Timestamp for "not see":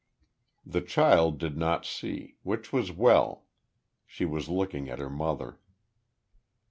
1.57-2.35